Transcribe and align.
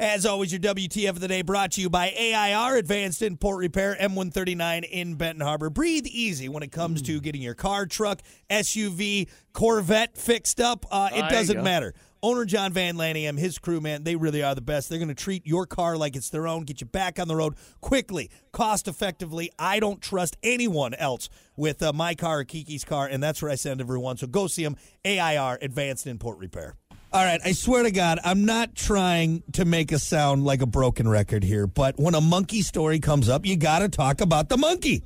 As 0.00 0.24
always, 0.24 0.50
your 0.50 0.62
WTF 0.62 1.10
of 1.10 1.20
the 1.20 1.28
day 1.28 1.42
brought 1.42 1.72
to 1.72 1.82
you 1.82 1.90
by 1.90 2.08
AIR 2.18 2.78
Advanced 2.78 3.20
Import 3.20 3.58
Repair 3.58 3.94
M139 4.00 4.84
in 4.84 5.16
Benton 5.16 5.44
Harbor. 5.44 5.68
Breathe 5.68 6.06
easy 6.06 6.48
when 6.48 6.62
it 6.62 6.72
comes 6.72 7.02
to 7.02 7.20
getting 7.20 7.42
your 7.42 7.52
car, 7.52 7.84
truck, 7.84 8.22
SUV, 8.48 9.28
Corvette 9.52 10.16
fixed 10.16 10.58
up. 10.58 10.86
Uh, 10.90 11.10
it 11.12 11.20
There 11.20 11.28
doesn't 11.28 11.62
matter. 11.62 11.92
Owner 12.22 12.46
John 12.46 12.72
Van 12.72 12.96
Lanningham, 12.96 13.38
his 13.38 13.58
crew, 13.58 13.78
man, 13.82 14.04
they 14.04 14.16
really 14.16 14.42
are 14.42 14.54
the 14.54 14.62
best. 14.62 14.88
They're 14.88 14.98
going 14.98 15.08
to 15.08 15.14
treat 15.14 15.46
your 15.46 15.66
car 15.66 15.98
like 15.98 16.16
it's 16.16 16.30
their 16.30 16.48
own, 16.48 16.64
get 16.64 16.80
you 16.80 16.86
back 16.86 17.18
on 17.18 17.28
the 17.28 17.36
road 17.36 17.56
quickly, 17.82 18.30
cost 18.52 18.88
effectively. 18.88 19.50
I 19.58 19.80
don't 19.80 20.00
trust 20.00 20.38
anyone 20.42 20.94
else 20.94 21.28
with 21.56 21.82
uh, 21.82 21.92
my 21.92 22.14
car 22.14 22.38
or 22.38 22.44
Kiki's 22.44 22.86
car, 22.86 23.06
and 23.06 23.22
that's 23.22 23.42
where 23.42 23.50
I 23.50 23.56
send 23.56 23.82
everyone. 23.82 24.16
So 24.16 24.26
go 24.26 24.46
see 24.46 24.64
them, 24.64 24.76
AIR 25.04 25.58
Advanced 25.60 26.06
Import 26.06 26.38
Repair. 26.38 26.76
All 27.12 27.24
right, 27.24 27.40
I 27.44 27.52
swear 27.52 27.82
to 27.82 27.90
God, 27.90 28.20
I'm 28.22 28.44
not 28.44 28.76
trying 28.76 29.42
to 29.54 29.64
make 29.64 29.90
a 29.90 29.98
sound 29.98 30.44
like 30.44 30.62
a 30.62 30.66
broken 30.66 31.08
record 31.08 31.42
here, 31.42 31.66
but 31.66 31.98
when 31.98 32.14
a 32.14 32.20
monkey 32.20 32.62
story 32.62 33.00
comes 33.00 33.28
up, 33.28 33.44
you 33.44 33.56
got 33.56 33.80
to 33.80 33.88
talk 33.88 34.20
about 34.20 34.48
the 34.48 34.56
monkey. 34.56 35.02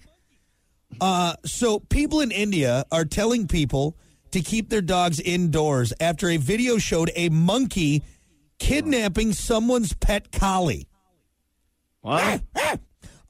Uh, 1.00 1.34
so 1.46 1.78
people 1.78 2.20
in 2.20 2.30
India 2.30 2.84
are 2.92 3.06
telling 3.06 3.48
people 3.48 3.96
to 4.32 4.42
keep 4.42 4.68
their 4.68 4.82
dogs 4.82 5.18
indoors 5.18 5.94
after 5.98 6.28
a 6.28 6.36
video 6.36 6.77
showed 6.77 7.10
a 7.16 7.30
monkey 7.30 8.02
kidnapping 8.58 9.32
someone's 9.32 9.94
pet 9.94 10.30
collie. 10.30 10.88
What? 12.02 12.42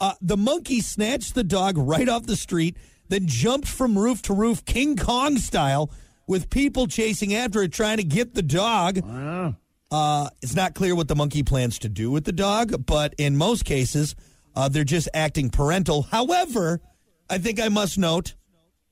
Uh, 0.01 0.13
the 0.21 0.37
monkey 0.37 0.81
snatched 0.81 1.37
the 1.37 1.45
dog 1.45 1.79
right 1.79 2.09
off 2.09 2.27
the 2.27 2.37
street, 2.37 2.77
then 3.09 3.27
jumped 3.29 3.69
from 3.69 3.97
roof 3.97 4.21
to 4.21 4.35
roof, 4.35 4.65
King 4.65 4.97
Kong 4.97 5.39
style, 5.39 5.89
with 6.27 6.51
people 6.51 6.87
chasing 6.87 7.35
after 7.35 7.63
it, 7.63 7.73
trying 7.73 7.99
to 7.99 8.05
get 8.05 8.35
the 8.35 8.43
dog. 8.43 9.01
Wow. 9.05 9.57
Uh, 9.91 10.29
it's 10.43 10.55
not 10.57 10.75
clear 10.75 10.95
what 10.95 11.09
the 11.09 11.15
monkey 11.15 11.43
plans 11.43 11.79
to 11.81 11.89
do 11.89 12.11
with 12.11 12.25
the 12.25 12.33
dog, 12.33 12.85
but 12.87 13.15
in 13.19 13.37
most 13.37 13.65
cases, 13.65 14.15
uh, 14.57 14.69
they're 14.69 14.83
just 14.85 15.09
acting 15.15 15.51
parental. 15.51 16.03
However, 16.03 16.81
I 17.31 17.39
think 17.39 17.61
I 17.61 17.69
must 17.69 17.99
note 17.99 18.35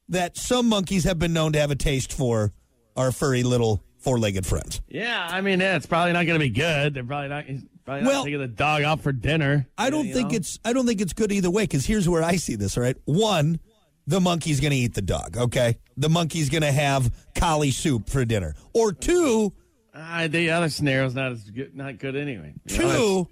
that 0.08 0.36
some 0.36 0.68
monkeys 0.68 1.04
have 1.04 1.18
been 1.18 1.32
known 1.32 1.52
to 1.52 1.58
have 1.60 1.70
a 1.70 1.76
taste 1.76 2.12
for 2.12 2.52
our 2.96 3.10
furry 3.10 3.42
little 3.42 3.82
four 3.98 4.18
legged 4.18 4.46
friends. 4.46 4.80
Yeah, 4.88 5.26
I 5.30 5.40
mean, 5.40 5.60
yeah, 5.60 5.76
it's 5.76 5.86
probably 5.86 6.12
not 6.12 6.26
going 6.26 6.38
to 6.38 6.44
be 6.44 6.50
good. 6.50 6.94
They're 6.94 7.04
probably 7.04 7.28
not. 7.28 7.44
Probably 7.84 8.02
not 8.04 8.08
Well- 8.12 8.24
taking 8.24 8.38
the 8.40 8.46
dog 8.46 8.82
out 8.82 9.00
for 9.00 9.10
dinner. 9.10 9.66
I 9.76 9.90
don't 9.90 10.06
you 10.06 10.14
think 10.14 10.30
know? 10.30 10.36
it's 10.36 10.58
I 10.64 10.72
don't 10.72 10.86
think 10.86 11.00
it's 11.00 11.12
good 11.14 11.32
either 11.32 11.50
way 11.50 11.64
because 11.64 11.84
here's 11.84 12.08
where 12.08 12.22
I 12.22 12.36
see 12.36 12.54
this. 12.54 12.76
All 12.76 12.82
right, 12.84 12.96
one, 13.06 13.58
the 14.06 14.20
monkey's 14.20 14.60
going 14.60 14.72
to 14.72 14.76
eat 14.76 14.94
the 14.94 15.02
dog. 15.02 15.36
Okay, 15.36 15.78
the 15.96 16.08
monkey's 16.08 16.48
going 16.50 16.62
to 16.62 16.72
have 16.72 17.12
collie 17.34 17.70
soup 17.70 18.08
for 18.08 18.24
dinner. 18.24 18.54
Or 18.72 18.92
two, 18.92 19.52
Ah, 19.94 20.26
the 20.26 20.50
other 20.50 20.68
scenario's 20.70 21.14
not 21.14 21.32
as 21.32 21.44
good. 21.50 21.76
Not 21.76 21.98
good 21.98 22.16
anyway. 22.16 22.54
You 22.66 22.78
know, 22.78 22.88
two, 22.96 23.28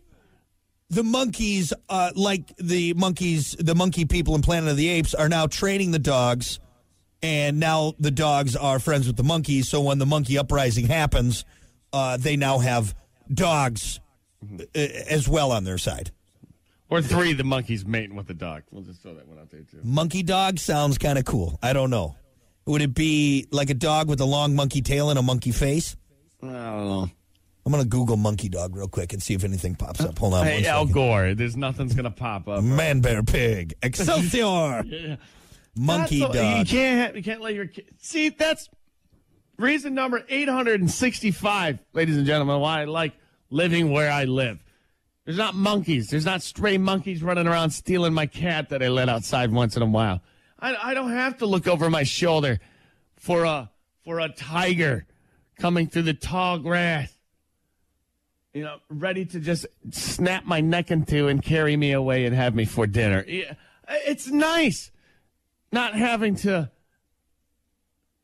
the 0.91 1.03
monkeys, 1.03 1.73
uh, 1.89 2.11
like 2.15 2.55
the 2.59 2.93
monkeys, 2.95 3.57
the 3.59 3.75
monkey 3.75 4.05
people 4.05 4.35
in 4.35 4.43
Planet 4.43 4.69
of 4.71 4.77
the 4.77 4.89
Apes, 4.89 5.15
are 5.15 5.29
now 5.29 5.47
training 5.47 5.93
the 5.93 5.99
dogs, 5.99 6.61
and 7.23 7.59
now 7.61 7.95
the 7.99 8.11
dogs 8.11 8.57
are 8.57 8.79
friends 8.79 9.07
with 9.07 9.17
the 9.17 9.23
monkeys. 9.25 9.69
So 9.69 9.81
when 9.81 9.99
the 9.99 10.07
monkey 10.07 10.37
uprising 10.37 10.87
happens, 10.87 11.45
uh, 11.95 12.19
they 12.19 12.37
now 12.37 12.59
have 12.59 12.95
dogs 13.33 13.99
uh, 14.43 14.79
as 14.79 15.27
well 15.29 15.53
on 15.53 15.65
their 15.65 15.79
side. 15.79 16.11
Or 16.91 17.01
three, 17.01 17.33
the 17.33 17.45
monkey's 17.45 17.87
mating 17.87 18.17
with 18.17 18.27
the 18.27 18.35
dog. 18.35 18.65
We'll 18.71 18.83
just 18.83 19.01
throw 19.03 19.15
that 19.15 19.27
one 19.29 19.39
out 19.39 19.51
there 19.51 19.61
too. 19.63 19.79
Monkey 19.85 20.23
dog 20.23 20.59
sounds 20.59 20.99
kind 20.99 21.19
of 21.19 21.25
cool. 21.25 21.59
I 21.63 21.73
don't 21.73 21.91
know. 21.91 22.17
Would 22.67 22.83
it 22.83 22.95
be 22.95 23.47
like 23.51 23.71
a 23.71 23.75
dog 23.75 24.09
with 24.09 24.21
a 24.21 24.25
long 24.25 24.55
monkey 24.55 24.83
tail 24.83 25.09
and 25.11 25.19
a 25.19 25.23
monkey 25.23 25.53
face? 25.53 25.97
I 26.43 26.47
don't 26.47 26.55
know. 26.89 27.11
I'm 27.67 27.73
gonna 27.73 27.85
Google 27.85 28.17
monkey 28.17 28.49
dog 28.49 28.75
real 28.75 28.89
quick 28.89 29.13
and 29.13 29.23
see 29.23 29.35
if 29.35 29.45
anything 29.45 29.75
pops 29.77 30.01
up. 30.01 30.19
Hold 30.19 30.35
on. 30.35 30.47
Hey, 30.47 30.65
Al. 30.67 30.87
Gore. 30.87 31.35
There's 31.35 31.57
nothing's 31.57 31.95
gonna 31.95 32.11
pop 32.11 32.49
up. 32.49 32.65
Man, 32.65 33.01
bear, 33.01 33.23
pig, 33.23 33.75
Excelsior, 33.83 34.83
Yeah. 34.87 35.17
monkey 35.77 36.21
That's 36.21 36.33
the- 36.33 36.39
You 36.45 36.55
dog. 36.57 36.67
can't. 36.67 37.07
Have, 37.07 37.17
you 37.17 37.23
can't 37.23 37.41
let 37.41 37.55
your 37.55 37.67
kid. 37.67 37.85
See, 37.99 38.31
that's 38.31 38.69
reason 39.59 39.95
number 39.95 40.25
865, 40.29 41.79
ladies 41.93 42.17
and 42.17 42.27
gentlemen, 42.27 42.61
why 42.61 42.81
I 42.83 42.85
like 42.87 43.13
living 43.51 43.91
where 43.91 44.11
I 44.11 44.25
live. 44.25 44.63
There's 45.25 45.39
not 45.39 45.55
monkeys. 45.55 46.09
There's 46.09 46.25
not 46.25 46.43
stray 46.43 46.79
monkeys 46.79 47.23
running 47.23 47.47
around 47.47 47.71
stealing 47.71 48.15
my 48.15 48.27
cat 48.27 48.71
that 48.71 48.83
I 48.83 48.89
let 48.89 49.09
outside 49.09 49.53
once 49.53 49.77
in 49.77 49.83
a 49.83 49.87
while. 49.87 50.21
I, 50.59 50.77
I 50.91 50.95
don't 50.95 51.13
have 51.13 51.39
to 51.39 51.47
look 51.47 51.67
over 51.67 51.91
my 51.91 52.03
shoulder 52.03 52.59
for 53.17 53.45
a 53.45 53.71
for 54.05 54.21
a 54.21 54.29
tiger 54.29 55.07
coming 55.59 55.87
through 55.87 56.03
the 56.03 56.15
tall 56.15 56.59
grass. 56.59 57.15
You 58.55 58.65
know, 58.65 58.79
ready 58.89 59.25
to 59.27 59.39
just 59.39 59.67
snap 59.91 60.45
my 60.45 60.61
neck 60.61 60.91
in 60.91 61.05
two 61.05 61.29
and 61.29 61.41
carry 61.41 61.77
me 61.77 61.93
away 61.93 62.25
and 62.27 62.35
have 62.35 62.55
me 62.55 62.65
for 62.65 62.87
dinner. 62.87 63.25
It's 63.89 64.27
nice 64.27 64.91
not 65.71 65.95
having 65.95 66.35
to 66.37 66.71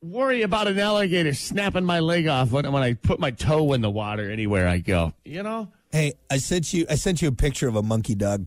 worry 0.02 0.42
about 0.42 0.66
an 0.66 0.78
alligator 0.78 1.34
snapping 1.34 1.84
my 1.84 2.00
leg 2.00 2.26
off 2.26 2.50
when, 2.50 2.70
when 2.72 2.82
I 2.82 2.94
put 2.94 3.20
my 3.20 3.30
toe 3.30 3.72
in 3.72 3.80
the 3.80 3.90
water 3.90 4.30
anywhere 4.30 4.66
I 4.66 4.78
go. 4.78 5.12
You 5.24 5.42
know? 5.42 5.68
Hey, 5.96 6.12
I 6.30 6.36
sent 6.36 6.74
you. 6.74 6.84
I 6.90 6.96
sent 6.96 7.22
you 7.22 7.28
a 7.28 7.32
picture 7.32 7.68
of 7.68 7.74
a 7.76 7.82
monkey 7.82 8.14
dog. 8.14 8.46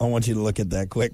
I 0.00 0.04
want 0.04 0.28
you 0.28 0.34
to 0.34 0.40
look 0.40 0.60
at 0.60 0.70
that 0.70 0.90
quick. 0.90 1.10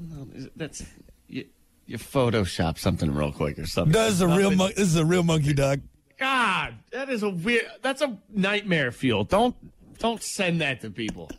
That's 0.55 0.85
you, 1.27 1.47
you 1.87 1.97
Photoshop 1.97 2.77
something 2.77 3.15
real 3.15 3.33
quick 3.33 3.59
or 3.59 3.65
something. 3.65 3.93
That 3.95 4.09
is 4.11 4.21
a 4.21 4.29
real. 4.29 4.51
Nothing- 4.51 4.59
Mon- 4.59 4.73
this 4.77 4.89
is 4.89 4.97
a 4.97 5.07
real 5.07 5.23
monkey 5.23 5.55
dog. 5.55 5.81
God, 6.19 6.75
that 6.93 7.09
is 7.09 7.23
a 7.23 7.31
weird. 7.31 7.65
That's 7.81 8.03
a 8.03 8.19
nightmare 8.29 8.93
fuel. 8.93 9.25
Don't 9.25 9.57
don't 9.99 10.23
send 10.23 10.61
that 10.61 10.83
to 10.83 10.91
people. 10.91 11.31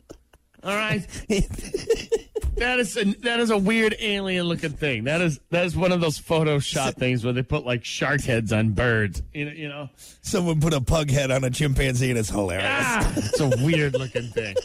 All 0.63 0.75
right. 0.75 1.05
that 2.61 2.79
is 2.79 2.95
a, 2.95 3.05
that 3.21 3.39
is 3.39 3.49
a 3.49 3.57
weird 3.57 3.95
alien 3.99 4.45
looking 4.45 4.71
thing. 4.71 5.05
That 5.05 5.19
is 5.19 5.39
that 5.49 5.65
is 5.65 5.75
one 5.75 5.91
of 5.91 5.99
those 5.99 6.19
Photoshop 6.19 6.95
things 6.95 7.23
where 7.23 7.33
they 7.33 7.41
put 7.41 7.65
like 7.65 7.83
shark 7.83 8.21
heads 8.21 8.53
on 8.53 8.71
birds. 8.71 9.21
You 9.33 9.45
know, 9.45 9.51
you 9.51 9.67
know. 9.67 9.89
Someone 10.21 10.61
put 10.61 10.73
a 10.73 10.81
pug 10.81 11.09
head 11.09 11.31
on 11.31 11.43
a 11.43 11.49
chimpanzee, 11.49 12.11
and 12.11 12.19
it's 12.19 12.29
hilarious. 12.29 12.69
Ah, 12.69 13.13
it's 13.17 13.39
a 13.39 13.49
weird 13.65 13.93
looking 13.93 14.27
thing. 14.29 14.55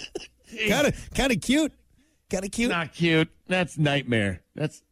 kind 0.68 0.88
of, 0.88 1.10
kind 1.14 1.32
of 1.32 1.40
cute. 1.40 1.72
Kind 2.30 2.44
of 2.44 2.50
cute. 2.50 2.70
Not 2.70 2.92
cute. 2.92 3.28
That's 3.48 3.78
nightmare. 3.78 4.42
That's. 4.54 4.82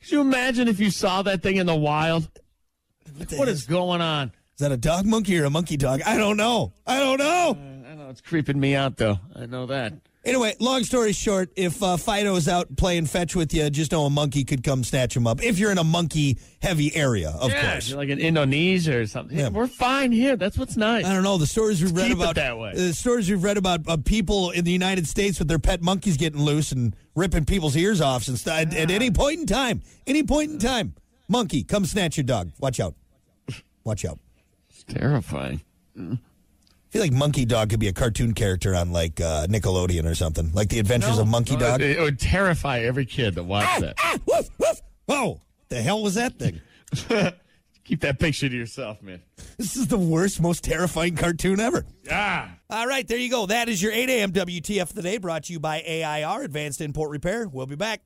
Could 0.00 0.10
you 0.10 0.20
imagine 0.20 0.66
if 0.66 0.80
you 0.80 0.90
saw 0.90 1.22
that 1.22 1.42
thing 1.42 1.56
in 1.56 1.66
the 1.66 1.76
wild? 1.76 2.28
the 3.04 3.36
What 3.36 3.48
is 3.48 3.66
going 3.66 4.00
on? 4.00 4.32
Is 4.54 4.60
that 4.60 4.72
a 4.72 4.76
dog 4.76 5.06
monkey 5.06 5.38
or 5.38 5.44
a 5.44 5.50
monkey 5.50 5.76
dog? 5.76 6.02
I 6.04 6.16
don't 6.16 6.36
know. 6.36 6.72
I 6.86 6.98
don't 6.98 7.18
know. 7.18 7.56
I 7.88 7.94
know 7.94 8.10
it's 8.10 8.20
creeping 8.20 8.58
me 8.58 8.74
out 8.74 8.96
though. 8.96 9.18
I 9.36 9.46
know 9.46 9.66
that. 9.66 9.94
Anyway, 10.24 10.54
long 10.60 10.84
story 10.84 11.12
short, 11.12 11.50
if 11.56 11.82
uh, 11.82 11.96
Fido's 11.96 12.46
out 12.46 12.76
playing 12.76 13.06
fetch 13.06 13.34
with 13.34 13.52
you, 13.52 13.68
just 13.70 13.90
know 13.90 14.04
a 14.04 14.10
monkey 14.10 14.44
could 14.44 14.62
come 14.62 14.84
snatch 14.84 15.16
him 15.16 15.26
up. 15.26 15.42
If 15.42 15.58
you're 15.58 15.72
in 15.72 15.78
a 15.78 15.84
monkey 15.84 16.38
heavy 16.60 16.94
area, 16.94 17.30
of 17.30 17.50
yeah, 17.50 17.72
course. 17.72 17.92
like 17.92 18.08
in 18.08 18.20
Indonesia 18.20 18.98
or 18.98 19.06
something. 19.06 19.36
Yeah. 19.36 19.48
We're 19.48 19.66
fine 19.66 20.12
here. 20.12 20.36
That's 20.36 20.56
what's 20.56 20.76
nice. 20.76 21.04
I 21.04 21.12
don't 21.12 21.24
know 21.24 21.38
the 21.38 21.46
stories 21.48 21.82
we've 21.82 21.90
read 21.90 22.08
keep 22.08 22.18
it 22.18 22.22
about 22.22 22.36
that 22.36 22.56
way. 22.56 22.72
The 22.72 22.92
stories 22.92 23.28
we've 23.28 23.42
read 23.42 23.56
about 23.56 23.88
uh, 23.88 23.96
people 23.96 24.50
in 24.50 24.64
the 24.64 24.70
United 24.70 25.08
States 25.08 25.40
with 25.40 25.48
their 25.48 25.58
pet 25.58 25.82
monkeys 25.82 26.16
getting 26.16 26.40
loose 26.40 26.70
and 26.70 26.94
ripping 27.16 27.44
people's 27.44 27.74
ears 27.74 28.00
off 28.00 28.28
and 28.28 28.38
stuff. 28.38 28.60
At, 28.60 28.74
at 28.74 28.92
any 28.92 29.10
point 29.10 29.40
in 29.40 29.46
time, 29.46 29.82
any 30.06 30.22
point 30.22 30.52
in 30.52 30.58
time, 30.60 30.94
monkey, 31.26 31.64
come 31.64 31.84
snatch 31.84 32.16
your 32.16 32.24
dog. 32.24 32.52
Watch 32.60 32.78
out. 32.78 32.94
Watch 33.82 34.04
out. 34.04 34.20
It's 34.70 34.84
terrifying. 34.84 35.62
I 36.92 36.98
feel 36.98 37.02
like 37.04 37.12
Monkey 37.12 37.46
Dog 37.46 37.70
could 37.70 37.80
be 37.80 37.88
a 37.88 37.92
cartoon 37.94 38.34
character 38.34 38.74
on 38.74 38.92
like 38.92 39.18
uh, 39.18 39.46
Nickelodeon 39.46 40.04
or 40.04 40.14
something, 40.14 40.52
like 40.52 40.68
The 40.68 40.78
Adventures 40.78 41.16
of 41.16 41.26
Monkey 41.26 41.54
No, 41.54 41.60
Dog. 41.60 41.80
It, 41.80 41.96
it 41.96 42.02
would 42.02 42.18
terrify 42.18 42.80
every 42.80 43.06
kid 43.06 43.34
that 43.36 43.44
watched 43.44 43.80
that. 43.80 43.94
Ah, 43.98 44.18
woof, 44.26 44.50
woof. 44.58 44.82
Whoa, 45.06 45.40
the 45.70 45.80
hell 45.80 46.02
was 46.02 46.16
that 46.16 46.38
thing? 46.38 46.60
Keep 47.84 48.02
that 48.02 48.18
picture 48.18 48.46
to 48.46 48.54
yourself, 48.54 49.02
man. 49.02 49.22
This 49.56 49.74
is 49.74 49.86
the 49.86 49.96
worst, 49.96 50.38
most 50.42 50.64
terrifying 50.64 51.16
cartoon 51.16 51.60
ever. 51.60 51.86
Ah. 52.10 52.58
All 52.68 52.86
right, 52.86 53.08
there 53.08 53.16
you 53.16 53.30
go. 53.30 53.46
That 53.46 53.70
is 53.70 53.82
your 53.82 53.92
8 53.92 54.10
a.m. 54.10 54.32
WTF 54.32 54.82
of 54.82 54.94
the 54.94 55.00
day 55.00 55.16
brought 55.16 55.44
to 55.44 55.54
you 55.54 55.60
by 55.60 55.80
AIR, 55.80 56.42
Advanced 56.42 56.82
Import 56.82 57.10
Repair. 57.10 57.48
We'll 57.48 57.64
be 57.64 57.74
back. 57.74 58.02